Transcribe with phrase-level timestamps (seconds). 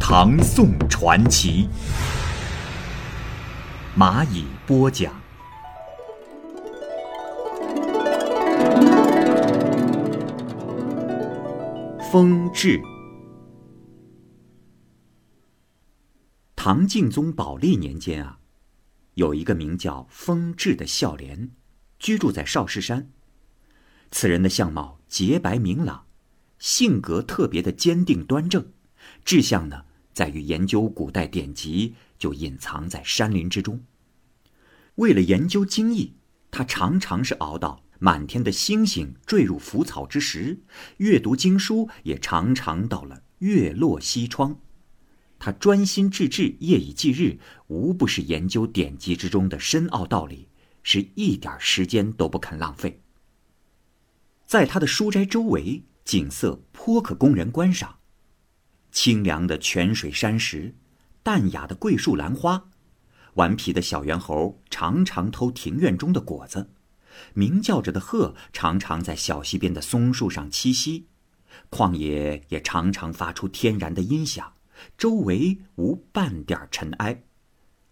[0.00, 1.68] 唐宋传奇》，
[3.96, 5.14] 蚂蚁播讲。
[12.10, 12.82] 风至。
[16.56, 18.40] 唐敬宗宝历年间啊，
[19.14, 21.52] 有一个名叫风至的孝廉，
[22.00, 23.10] 居住在少室山。
[24.10, 26.06] 此人的相貌洁白明朗，
[26.58, 28.72] 性格特别的坚定端正，
[29.24, 33.82] 志向呢在于研究古代典籍，就隐藏在山林之中。
[34.96, 36.14] 为了研究经义，
[36.50, 40.60] 他常常是熬到满天的星星坠入浮草之时，
[40.98, 44.60] 阅读经书也常常到了月落西窗。
[45.38, 50.48] 他专心致志，夜以继日，无不是研究典籍之中的深奥道理，
[50.82, 53.00] 是一点时间都不肯浪费。
[54.44, 57.99] 在他的书斋周围，景色颇可供人观赏。
[58.92, 60.74] 清凉的泉水山石，
[61.22, 62.64] 淡雅的桂树兰花，
[63.34, 66.70] 顽皮的小猿猴常常偷庭院中的果子，
[67.34, 71.06] 鸣叫着的鹤常常在小溪边的松树上栖息，
[71.70, 74.54] 旷野也常常发出天然的音响，
[74.98, 77.22] 周围无半点尘埃，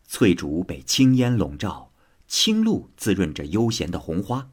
[0.06, 1.92] 翠竹被青烟笼罩，
[2.26, 4.50] 青露滋润着悠闲的红花。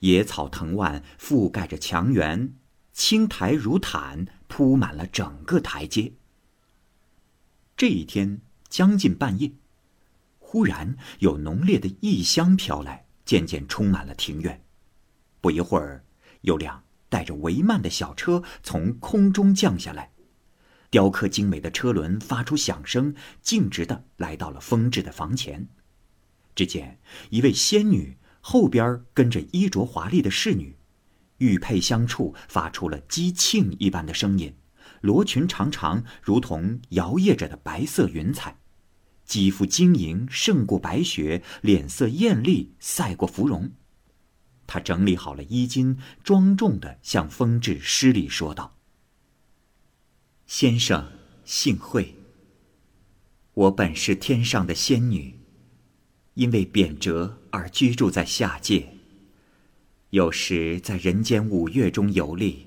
[0.00, 2.54] 野草藤蔓覆盖着墙垣，
[2.92, 6.12] 青苔如毯铺满了整个台阶。
[7.76, 9.52] 这一天将近半夜，
[10.38, 14.62] 忽然有浓烈的异香飘来，渐渐充满了庭院。
[15.40, 16.04] 不一会儿，
[16.40, 20.10] 有辆带着帷幔的小车从空中降下来，
[20.90, 25.68] 雕刻精美的车轮发出响声，径直的来到了风致的房前。
[26.54, 26.98] 只见
[27.30, 28.16] 一位仙女。
[28.48, 30.75] 后边跟着衣着华丽的侍女，
[31.38, 34.54] 玉佩相触，发出了击磬一般的声音。
[35.00, 38.58] 罗裙长长，如同摇曳着的白色云彩，
[39.24, 43.72] 肌肤晶莹胜过白雪，脸色艳丽赛过芙蓉。
[44.66, 48.76] 她整理好了衣襟，庄重的向风致施礼说道
[50.46, 51.12] ：“先生
[51.44, 52.16] 幸会。
[53.54, 55.38] 我本是天上的仙女。”
[56.34, 58.95] 因为贬谪而居住在下界，
[60.16, 62.66] 有时在人间五岳中游历，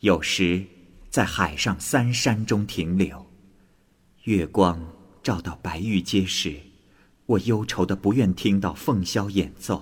[0.00, 0.62] 有时
[1.08, 3.24] 在海上三山中停留。
[4.24, 4.86] 月光
[5.22, 6.60] 照到白玉阶时，
[7.24, 9.78] 我忧愁的不愿听到凤箫演奏；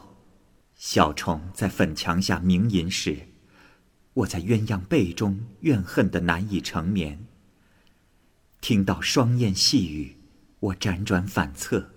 [0.77, 3.19] 小虫在粉墙下鸣吟时，
[4.13, 7.27] 我在鸳鸯被中怨恨的难以成眠。
[8.61, 10.15] 听到双燕细语，
[10.61, 11.91] 我辗转反侧。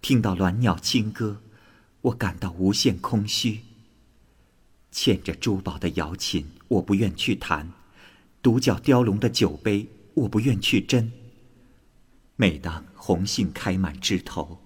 [0.00, 1.42] 听到鸾鸟清歌，
[2.02, 3.58] 我感到无限空虚。
[4.96, 7.66] 嵌着珠宝的瑶琴，我不愿去弹；
[8.42, 11.10] 独角雕龙的酒杯，我不愿去斟。
[12.36, 14.58] 每当红杏开满枝头，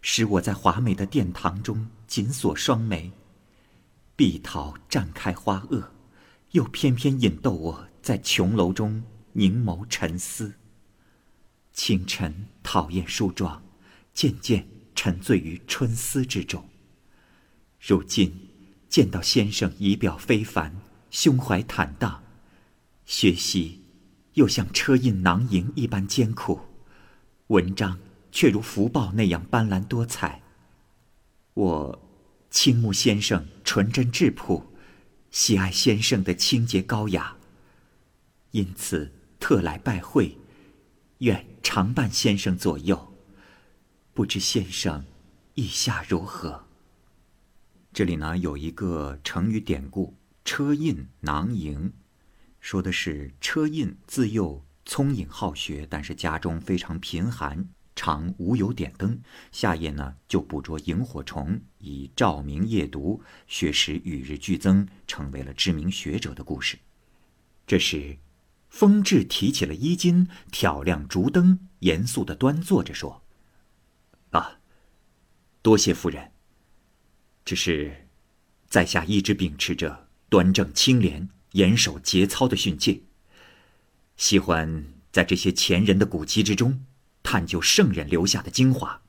[0.00, 3.10] 使我在华美的殿堂中紧锁双眉；
[4.14, 5.88] 碧桃绽开花萼，
[6.52, 9.02] 又偏偏引逗我在琼楼中
[9.32, 10.54] 凝眸沉思。
[11.72, 13.60] 清晨讨厌梳妆。
[14.12, 14.64] 渐渐
[14.94, 16.64] 沉醉于春思之中。
[17.80, 18.32] 如今
[18.94, 20.72] 见到先生仪表非凡，
[21.10, 22.22] 胸怀坦荡，
[23.04, 23.82] 学习
[24.34, 26.60] 又像车印囊萤一般艰苦，
[27.48, 27.98] 文章
[28.30, 30.40] 却如福报那样斑斓多彩。
[31.54, 32.08] 我
[32.50, 34.64] 倾慕先生纯真质朴，
[35.32, 37.36] 喜爱先生的清洁高雅，
[38.52, 40.38] 因此特来拜会，
[41.18, 43.12] 愿常伴先生左右。
[44.12, 45.04] 不知先生
[45.54, 46.63] 意下如何？
[47.94, 51.92] 这里呢有一个成语典故“车胤囊萤”，
[52.58, 59.20] 说的是车胤自幼聪颖好学，但是家中非常贫寒，常无有点灯，
[59.52, 66.76] 夏夜呢就捕捉萤火虫，以照明夜读，学识与日俱增，成为了知名学者的故事。
[67.64, 68.18] 这时，
[68.70, 73.22] 风致提起了衣襟，挑亮烛灯，严肃的端坐着说。
[74.30, 74.58] 啊，
[75.62, 76.33] 多谢夫人。
[77.44, 78.08] 只是，
[78.68, 83.02] 在下一直秉持着端正清廉、严守节操的训诫。
[84.16, 86.86] 喜欢在这些前人的古籍之中，
[87.22, 89.02] 探究圣人留下的精华。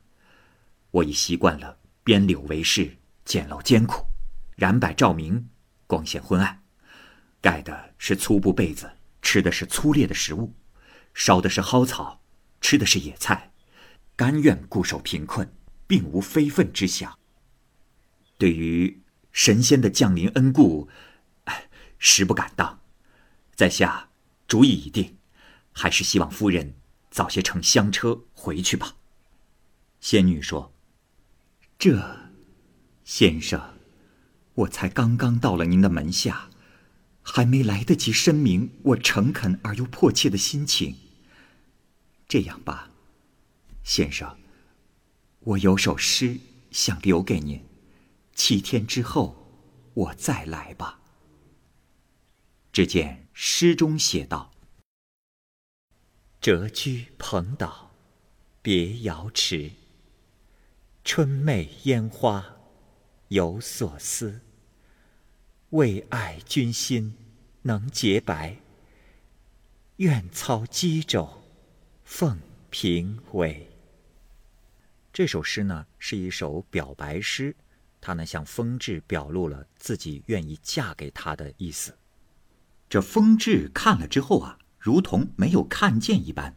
[0.90, 4.04] 我已习惯了编柳为饰，简陋艰苦，
[4.54, 5.48] 燃柏照明，
[5.86, 6.62] 光线昏暗，
[7.40, 8.90] 盖的是粗布被子，
[9.22, 10.52] 吃的是粗劣的食物，
[11.14, 12.20] 烧的是蒿草，
[12.60, 13.52] 吃的是野菜，
[14.14, 15.50] 甘愿固守贫困，
[15.86, 17.18] 并无非分之想。
[18.38, 19.02] 对于
[19.32, 20.88] 神仙的降临恩顾，
[21.98, 22.80] 实不敢当。
[23.54, 24.10] 在下
[24.46, 25.16] 主意已定，
[25.72, 26.74] 还是希望夫人
[27.10, 28.96] 早些乘香车回去吧。
[30.00, 30.74] 仙女说
[31.78, 32.30] ：“这，
[33.02, 33.78] 先生，
[34.54, 36.50] 我才刚刚到了您的门下，
[37.22, 40.96] 还没来得及申明我诚恳而又迫切的心情。
[42.28, 42.90] 这样吧，
[43.82, 44.36] 先生，
[45.40, 46.38] 我有首诗
[46.70, 47.64] 想留给您，
[48.36, 49.34] 七天之后
[49.94, 51.00] 我再来吧。”
[52.70, 54.52] 只见诗中写道
[56.40, 57.90] ：“谪居蓬岛，
[58.62, 59.72] 别瑶池。
[61.02, 62.56] 春媚烟花
[63.28, 64.42] 有所思。
[65.70, 67.16] 为爱君心
[67.62, 68.58] 能洁白，
[69.96, 71.42] 愿操机轴
[72.04, 73.70] 奉平为。”
[75.12, 77.56] 这首诗呢，是一首表白诗，
[78.06, 81.98] 他呢向风致表露了自己愿意嫁给他的意思。
[82.88, 86.56] 这风致看了之后啊，如同没有看见一般。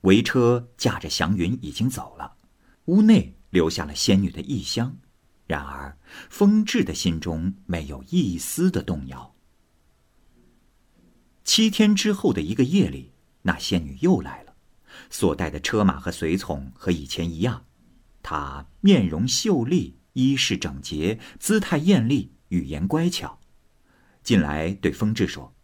[0.00, 2.36] 帷车驾着祥云已经走了，
[2.86, 4.96] 屋内留下了仙女的异香。
[5.46, 5.98] 然而，
[6.30, 9.34] 风致的心中没有一丝的动摇。
[11.44, 13.12] 七天之后的一个夜里，
[13.42, 14.54] 那仙女又来了，
[15.10, 17.66] 所带的车马和随从和以前一样。
[18.22, 23.38] 她面容秀丽，衣饰整洁，姿态艳丽，语言乖巧。
[24.22, 25.54] 进来对风致说：“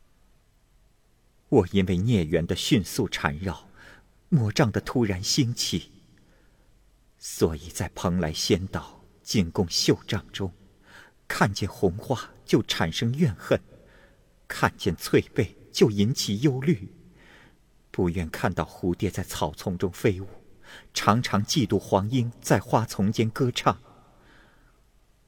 [1.48, 3.68] 我因为孽缘的迅速缠绕，
[4.28, 5.92] 魔障的突然兴起，
[7.18, 10.52] 所以在蓬莱仙岛进贡绣帐中，
[11.28, 13.60] 看见红花就产生怨恨，
[14.48, 16.92] 看见翠贝就引起忧虑，
[17.90, 20.26] 不愿看到蝴蝶在草丛中飞舞，
[20.92, 23.80] 常常嫉妒黄莺在花丛间歌唱，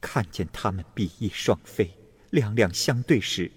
[0.01, 1.97] 看见他们比翼双飞。”
[2.31, 3.51] 两两相对时，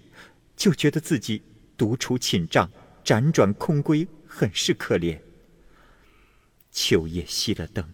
[0.56, 1.44] 就觉得自己
[1.78, 2.72] 独处寝帐，
[3.04, 5.20] 辗转空闺，很是可怜。
[6.72, 7.94] 秋夜熄了灯，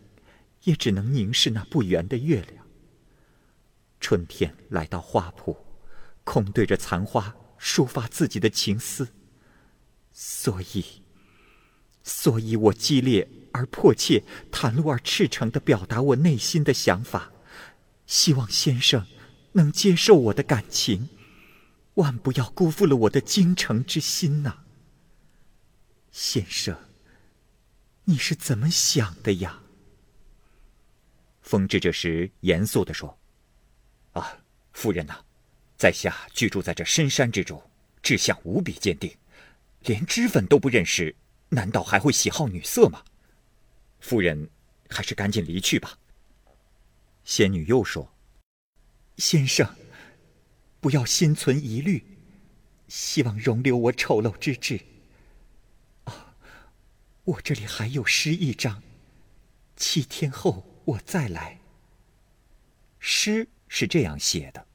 [0.63, 2.65] 也只能凝视那不圆的月亮。
[3.99, 5.57] 春天来到花圃，
[6.23, 9.09] 空对着残花抒发自己的情思。
[10.13, 10.85] 所以，
[12.03, 17.33] 所以我激烈而迫切、袒露而赤诚的表达我内心的想法，
[18.09, 19.07] 希望先生。
[19.53, 21.09] 能接受我的感情，
[21.95, 24.59] 万不要辜负了我的精诚之心呐，
[26.11, 26.77] 先生。
[28.03, 29.59] 你是怎么想的呀？
[31.41, 33.19] 风致这时严肃地说
[34.13, 34.37] ：“啊，
[34.71, 35.19] 夫人呐，
[35.77, 37.59] 在下居住在这深山之中，
[38.03, 39.11] 志向无比坚定，
[39.81, 41.15] 连脂粉都不认识，
[41.49, 43.03] 难道还会喜好女色吗？
[43.99, 44.47] 夫人，
[44.89, 45.97] 还是赶紧离去吧。”
[47.29, 48.11] 仙女又说。
[49.17, 49.75] 先生，
[50.81, 52.03] 不要心存疑虑，
[52.87, 54.79] 希望容留我丑陋之志。
[56.05, 56.35] 啊，
[57.25, 58.81] 我这里还有诗一张，
[59.75, 61.59] 七天后我再来。
[62.97, 64.65] 诗是这样写的：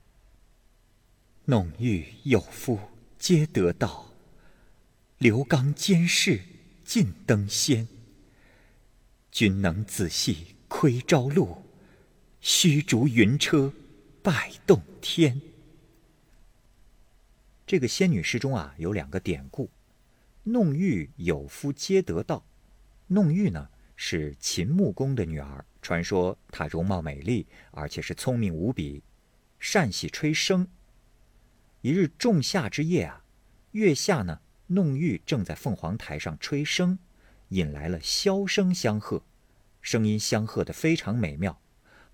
[1.47, 2.79] 弄玉有夫
[3.19, 4.13] 皆得道，
[5.19, 6.41] 刘刚监视
[6.85, 7.89] 尽登仙。
[9.33, 11.64] 君能仔细窥朝露，
[12.47, 13.73] 虚竹云车。
[14.23, 15.41] 拜洞天。
[17.67, 19.71] 这个仙女诗中啊，有两个典故：
[20.43, 22.45] 弄玉有夫皆得道。
[23.07, 29.03] 弄玉呢是秦穆公的女儿，传说她容貌美丽，而且是聪明无比，
[29.59, 30.67] 善喜吹笙。
[31.81, 33.25] 一日仲夏之夜啊，
[33.71, 36.99] 月下呢，弄玉正在凤凰台上吹笙，
[37.49, 39.23] 引来了箫声相和，
[39.81, 41.59] 声音相和的非常美妙。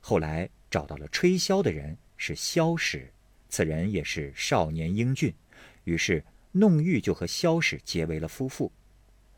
[0.01, 0.51] 后来。
[0.71, 3.13] 找到了吹箫的人是萧史，
[3.49, 5.35] 此人也是少年英俊，
[5.83, 8.71] 于是弄玉就和萧史结为了夫妇。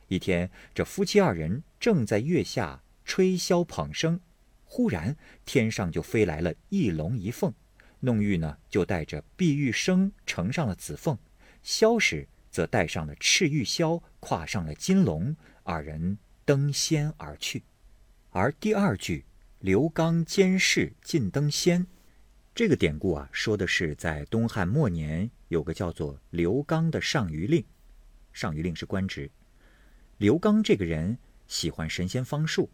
[0.08, 4.20] 一天，这夫妻二人正在月下吹箫捧笙，
[4.66, 5.16] 忽然
[5.46, 7.54] 天上就飞来了一龙一凤，
[8.00, 11.16] 弄玉呢就带着碧玉笙乘上了紫凤，
[11.62, 17.62] 萧史则带上了赤玉箫，跨上了金龙，二人登仙而去。
[18.32, 19.24] 而第二句。
[19.62, 21.86] 刘刚监视进登仙，
[22.52, 27.64] 这个典故啊，说的是在东汉末年有个叫做刘刚的上虞令，
[28.32, 29.30] 上虞令是官职。
[30.18, 31.16] 刘刚这个人
[31.46, 32.68] 喜欢神仙方术，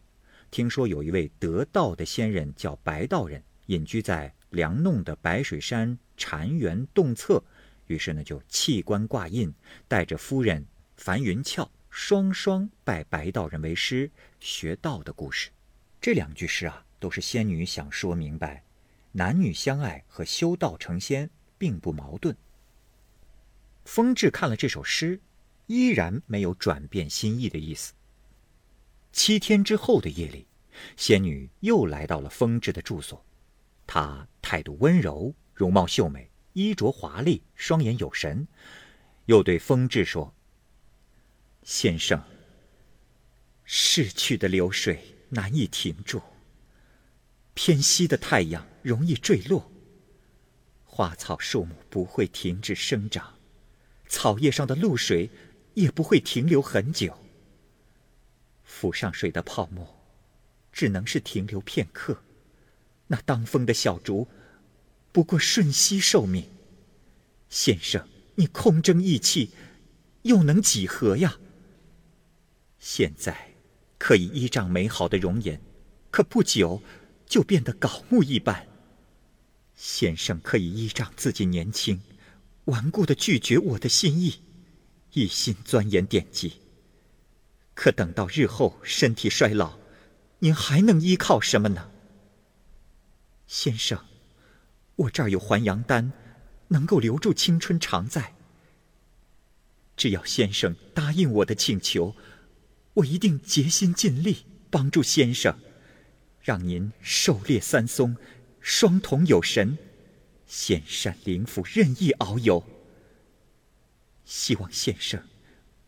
[0.50, 7.44] 听说有一位得道的仙人叫白道人，隐居在梁弄的白水山禅园洞侧，
[7.88, 9.52] 于是呢就弃官挂印，
[9.88, 10.64] 带着夫人
[10.96, 15.50] 樊云俏双双拜白道人为师学道的故事。
[16.00, 18.64] 这两句诗啊，都是仙女想说明白，
[19.12, 21.28] 男女相爱和修道成仙
[21.58, 22.36] 并不矛盾。
[23.84, 25.20] 风致看了这首诗，
[25.66, 27.94] 依然没有转变心意的意思。
[29.12, 30.46] 七天之后的夜里，
[30.96, 33.24] 仙女又来到了风致的住所。
[33.86, 38.46] 她态度温柔，容貌秀美，衣着华丽，双眼有神，
[39.26, 40.34] 又对风致说
[41.64, 42.22] ：“先生，
[43.64, 46.22] 逝去的流水难以停住，
[47.54, 49.70] 偏西的太阳容易坠落，
[50.84, 53.34] 花草树木不会停止生长。”
[54.08, 55.30] 草叶上的露水
[55.74, 57.18] 也不会停留很久。
[58.64, 60.02] 浮上水的泡沫，
[60.72, 62.22] 只能是停留片刻。
[63.08, 64.28] 那当风的小竹，
[65.12, 66.48] 不过瞬息寿命。
[67.50, 69.50] 先生，你空争意气，
[70.22, 71.38] 又能几何呀？
[72.78, 73.47] 现在
[73.98, 75.60] 可以依仗美好的容颜，
[76.10, 76.80] 可不久
[77.26, 78.66] 就变得槁木一般。
[79.74, 82.00] 先生可以依仗自己年轻。
[82.64, 84.42] 顽固的拒绝我的心意，
[85.12, 86.60] 一心钻研典籍。
[87.72, 89.78] 可等到日后身体衰老，
[90.40, 91.90] 您还能依靠什么呢？
[93.46, 94.04] 先生，
[94.96, 96.12] 我这儿有还阳丹，
[96.68, 98.34] 能够留住青春常在。
[99.96, 102.14] 只要先生答应我的请求，
[102.98, 104.38] 我一定竭心尽力
[104.70, 105.56] 帮助先生，
[106.42, 108.16] 让您狩猎三松，
[108.60, 109.78] 双瞳有神。
[110.46, 112.64] 仙山灵府任意遨游。
[114.24, 115.22] 希望先生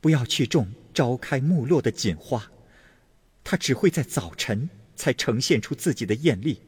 [0.00, 2.52] 不要去种朝开暮落的锦花，
[3.42, 6.60] 它只会在早晨才呈现出自己的艳丽；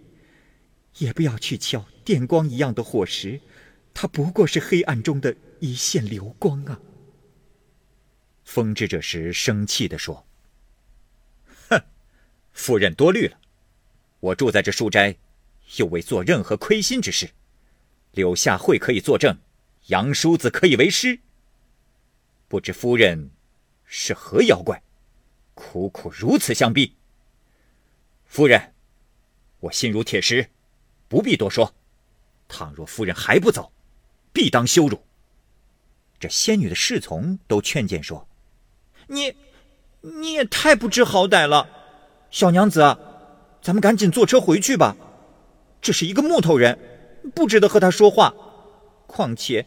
[0.98, 3.40] 也不要去敲电光一样的火石，
[3.94, 6.80] 它不过是黑暗中的一线流光啊。
[8.44, 10.26] 风之这时生气地说：“，
[12.52, 13.38] 夫人多虑了。
[14.20, 15.16] 我住在这书斋，
[15.76, 17.30] 又未做任何亏心之事。”
[18.12, 19.38] 柳下惠可以作证，
[19.86, 21.18] 杨叔子可以为师。
[22.46, 23.30] 不知夫人
[23.86, 24.82] 是何妖怪，
[25.54, 26.94] 苦苦如此相逼。
[28.26, 28.74] 夫人，
[29.60, 30.50] 我心如铁石，
[31.08, 31.74] 不必多说。
[32.48, 33.72] 倘若夫人还不走，
[34.30, 35.02] 必当羞辱。
[36.20, 38.28] 这仙女的侍从都劝谏说
[39.08, 39.34] ：“你，
[40.02, 41.66] 你也太不知好歹了，
[42.32, 42.80] 小娘子，
[43.62, 44.96] 咱们赶紧坐车回去吧。
[45.80, 46.76] 这是一个木头人。”
[47.36, 48.34] 不值得和他说话，
[49.06, 49.64] 况且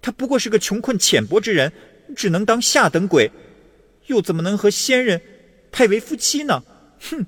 [0.00, 1.70] 他不过是个穷困浅薄之人，
[2.16, 3.30] 只能当下等鬼，
[4.06, 5.20] 又怎么能和仙人
[5.70, 6.64] 配为夫妻呢？
[7.10, 7.26] 哼！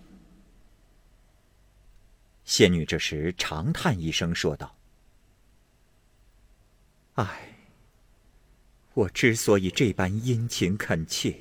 [2.47, 4.79] 仙女这时长叹一声，说道
[7.17, 7.59] ：“唉，
[8.95, 11.37] 我之所以这般殷勤恳切，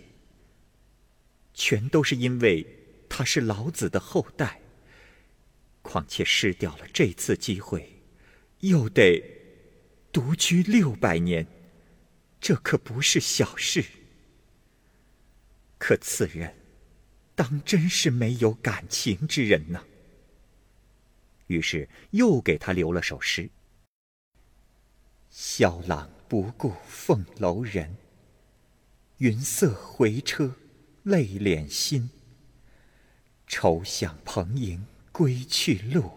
[1.53, 2.67] 全都是因为
[3.09, 4.61] 他是老子的后代，
[5.81, 7.91] 况且失掉了这次机会。”
[8.61, 9.21] 又得
[10.11, 11.45] 独居六百年，
[12.39, 13.85] 这可不是小事。
[15.77, 16.55] 可此人
[17.35, 19.85] 当真是没有感情之人呢。
[21.47, 23.51] 于是又给他留了首诗
[25.29, 27.95] ：“萧郎不顾凤楼人，
[29.17, 30.55] 云色回车
[31.03, 32.09] 泪敛心。
[33.47, 36.11] 愁向蓬营归去路。”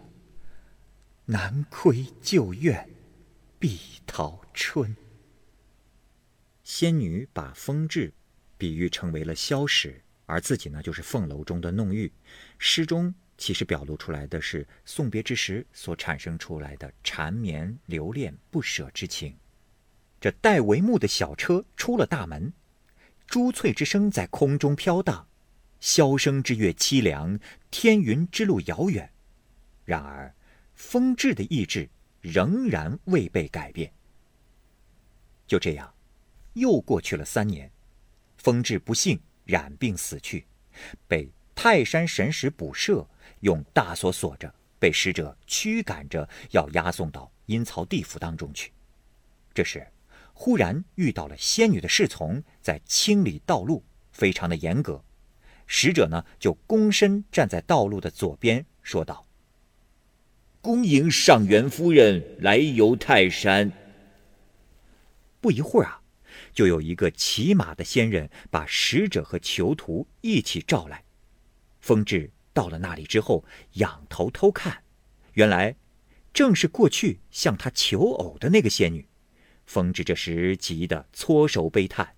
[1.25, 2.89] 南窥旧院，
[3.59, 4.95] 碧桃春。
[6.63, 8.11] 仙女把风致
[8.57, 12.11] 比喻成为了萧史，而自己呢，就是凤楼中的弄玉。
[12.57, 19.37] 诗中其实表露出来的是送别之时所产生出来的缠绵留恋、不舍之情。
[20.19, 22.51] 这带帷幕的小车出了大门，
[23.27, 25.27] 珠翠之声在空中飘荡，
[25.81, 27.39] 箫声之月凄凉，
[27.71, 29.11] 天云之路遥远。
[29.85, 30.33] 然而。
[30.79, 31.89] 风至的意志
[32.21, 33.91] 仍然未被改变。
[35.45, 35.93] 就这样，
[36.53, 37.69] 又过去了三年，
[38.37, 40.47] 风至不幸染病死去，
[41.05, 43.05] 被泰山神使捕摄，
[43.41, 48.71] 用大锁锁着，被使者驱赶着要押送到阴曹地府当中去。
[49.53, 49.85] 这时，
[50.33, 53.83] 忽然遇到了仙女的侍从在清理道路，
[54.13, 55.03] 非常的严格。
[55.71, 59.27] 使者呢，就躬身站在道路的左边，说道。
[60.61, 63.71] 恭迎上元夫人来游泰山。
[65.39, 66.01] 不一会儿啊，
[66.51, 71.03] 就有一个骑马的仙人把使者和囚徒一起召来，
[71.79, 74.83] 风致到了那里之后，仰头偷看，
[75.33, 75.75] 原来
[76.33, 79.07] 正是过去向他求偶的那个仙女。
[79.67, 82.15] 风致这时急得搓手悲叹。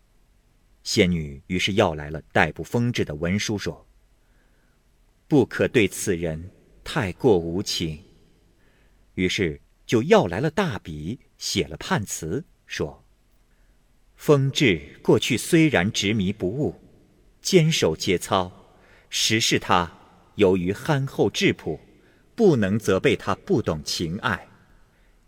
[0.83, 3.87] 仙女于是要来了逮捕风致的文书，说
[5.27, 6.51] ：“不可对此人
[6.83, 8.03] 太过无情。”
[9.15, 13.03] 于是就要来了大笔，写了判词，说
[14.15, 16.75] ：“风致过去虽然执迷不悟，
[17.41, 18.51] 坚守节操。”
[19.13, 19.91] 实是他
[20.35, 21.77] 由于憨厚质朴，
[22.33, 24.47] 不能责备他不懂情爱，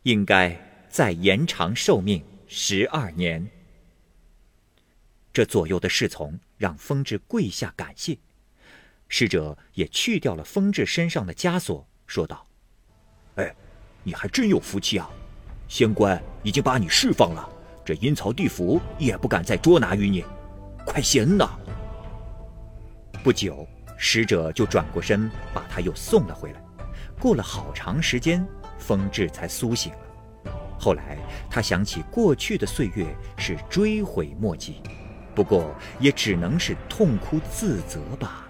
[0.04, 0.58] 应该
[0.90, 3.46] 再延长寿命十二年。
[5.34, 8.20] 这左右的侍从让风致跪下感谢，
[9.10, 12.46] 使者也去掉了风致身上的枷锁，说道
[13.36, 13.56] ：“哎，
[14.04, 15.10] 你还真有福气啊！
[15.68, 17.50] 仙官已经把你释放了，
[17.84, 20.24] 这阴曹地府也不敢再捉拿于你，
[20.86, 21.50] 快谢恩呐！”
[23.24, 26.62] 不久，使者就转过身，把他又送了回来。
[27.20, 28.46] 过了好长时间，
[28.78, 30.00] 风致才苏醒了。
[30.78, 31.18] 后来，
[31.50, 34.82] 他想起过去的岁月，是追悔莫及，
[35.36, 38.48] 不过也只能是痛哭自责吧。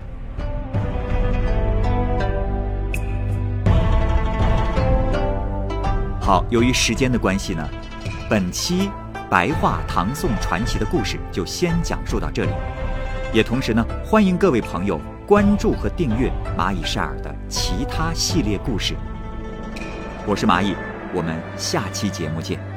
[6.19, 7.67] 好，由于时间的关系呢，
[8.29, 8.89] 本期
[9.29, 12.51] 白话唐宋传奇的故事就先讲述到这里。
[13.33, 18.95] 也同时呢，欢迎各位朋友关注和订阅蚂蚁晒尔的其他系列故事。
[20.25, 20.75] 我是蚂蚁，
[21.13, 22.72] 我们下期节目见。